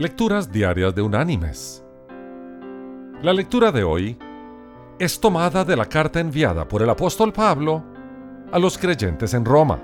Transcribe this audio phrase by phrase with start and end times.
[0.00, 1.84] Lecturas Diarias de Unánimes.
[3.20, 4.16] La lectura de hoy
[4.98, 7.84] es tomada de la carta enviada por el apóstol Pablo
[8.50, 9.78] a los creyentes en Roma.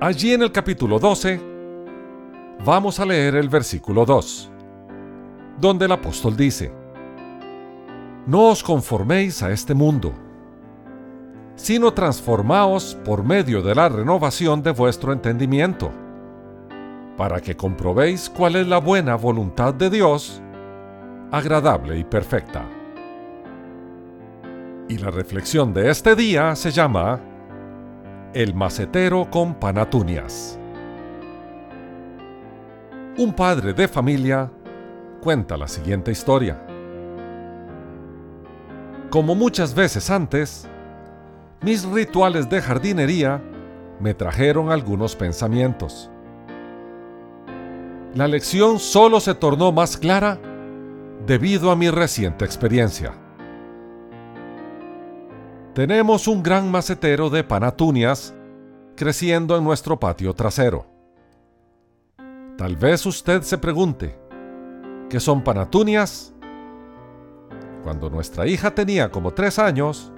[0.00, 1.38] Allí en el capítulo 12
[2.64, 4.50] vamos a leer el versículo 2,
[5.60, 6.72] donde el apóstol dice,
[8.26, 10.14] No os conforméis a este mundo,
[11.54, 16.05] sino transformaos por medio de la renovación de vuestro entendimiento
[17.16, 20.42] para que comprobéis cuál es la buena voluntad de Dios,
[21.32, 22.64] agradable y perfecta.
[24.88, 27.20] Y la reflexión de este día se llama
[28.34, 30.58] El macetero con panatunias.
[33.18, 34.50] Un padre de familia
[35.22, 36.62] cuenta la siguiente historia.
[39.10, 40.68] Como muchas veces antes,
[41.62, 43.42] mis rituales de jardinería
[43.98, 46.10] me trajeron algunos pensamientos
[48.16, 50.40] la lección solo se tornó más clara
[51.26, 53.12] debido a mi reciente experiencia.
[55.74, 58.34] Tenemos un gran macetero de panatunias
[58.96, 60.86] creciendo en nuestro patio trasero.
[62.56, 64.18] Tal vez usted se pregunte,
[65.10, 66.32] ¿qué son panatunias?
[67.82, 70.10] Cuando nuestra hija tenía como tres años,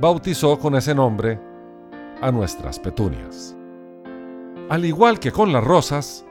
[0.00, 1.38] bautizó con ese nombre
[2.20, 3.56] a nuestras petunias.
[4.68, 6.26] Al igual que con las rosas,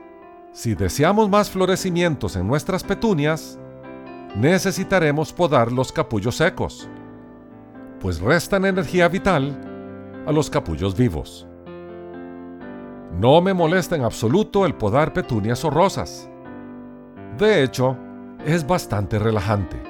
[0.52, 3.59] si deseamos más florecimientos en nuestras petunias,
[4.36, 6.89] necesitaremos podar los capullos secos,
[8.00, 11.47] pues restan energía vital a los capullos vivos.
[13.20, 16.30] No me molesta en absoluto el podar petunias o rosas.
[17.38, 17.97] De hecho,
[18.45, 19.81] es bastante relajante.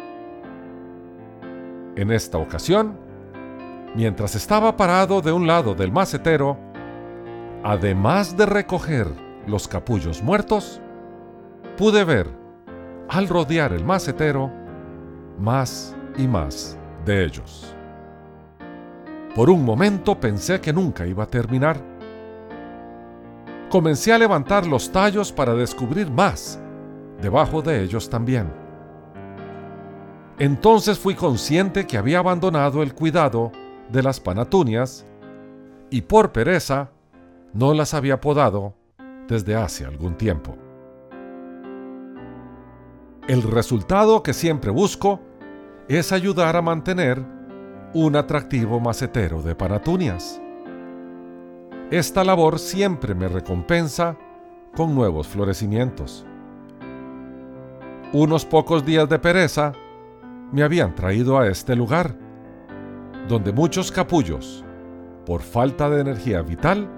[1.96, 2.98] En esta ocasión,
[3.96, 6.58] mientras estaba parado de un lado del macetero,
[7.64, 10.80] además de recoger los capullos muertos,
[11.78, 12.28] pude ver,
[13.10, 14.52] al rodear el macetero,
[15.40, 17.74] más y más de ellos.
[19.36, 21.78] Por un momento pensé que nunca iba a terminar.
[23.70, 26.60] Comencé a levantar los tallos para descubrir más,
[27.22, 28.52] debajo de ellos también.
[30.40, 33.52] Entonces fui consciente que había abandonado el cuidado
[33.90, 35.06] de las panatunias
[35.90, 36.92] y por pereza
[37.54, 38.79] no las había podado
[39.30, 40.58] desde hace algún tiempo.
[43.28, 45.22] El resultado que siempre busco
[45.88, 47.24] es ayudar a mantener
[47.94, 50.42] un atractivo macetero de panatunias.
[51.92, 54.18] Esta labor siempre me recompensa
[54.76, 56.26] con nuevos florecimientos.
[58.12, 59.74] Unos pocos días de pereza
[60.52, 62.16] me habían traído a este lugar,
[63.28, 64.66] donde muchos capullos,
[65.26, 66.90] por falta de energía vital,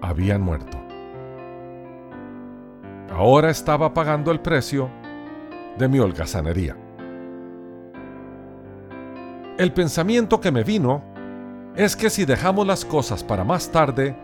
[0.00, 0.87] habían muerto
[3.18, 4.88] ahora estaba pagando el precio
[5.76, 6.76] de mi holgazanería.
[9.58, 11.02] El pensamiento que me vino
[11.74, 14.16] es que si dejamos las cosas para más tarde,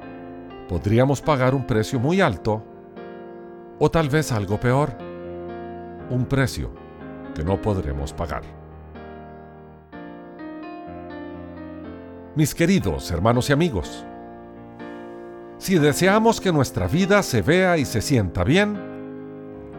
[0.69, 2.62] podríamos pagar un precio muy alto
[3.81, 4.97] o tal vez algo peor,
[6.09, 6.71] un precio
[7.34, 8.44] que no podremos pagar.
[12.37, 14.06] Mis queridos hermanos y amigos,
[15.64, 18.78] si deseamos que nuestra vida se vea y se sienta bien,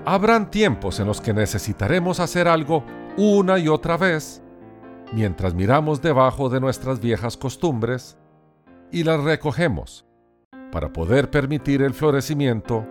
[0.03, 2.83] habrán tiempos en los que necesitaremos hacer algo
[3.17, 4.41] una y otra vez,
[5.13, 8.17] mientras miramos debajo de nuestras viejas costumbres
[8.91, 10.07] y las recogemos
[10.71, 12.83] para poder permitir el florecimiento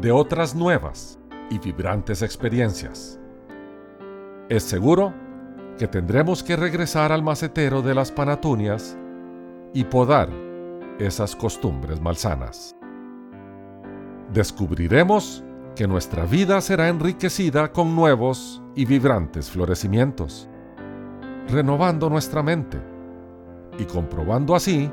[0.00, 1.18] de otras nuevas
[1.50, 3.20] y vibrantes experiencias.
[4.48, 5.12] Es seguro
[5.78, 8.96] que tendremos que regresar al macetero de las panatunias
[9.74, 10.49] y podar
[11.00, 12.76] esas costumbres malsanas.
[14.32, 15.42] Descubriremos
[15.74, 20.48] que nuestra vida será enriquecida con nuevos y vibrantes florecimientos,
[21.48, 22.80] renovando nuestra mente
[23.78, 24.90] y comprobando así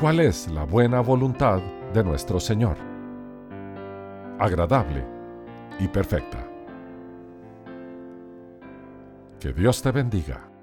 [0.00, 1.60] cuál es la buena voluntad
[1.92, 2.76] de nuestro Señor,
[4.38, 5.04] agradable
[5.78, 6.44] y perfecta.
[9.38, 10.57] Que Dios te bendiga.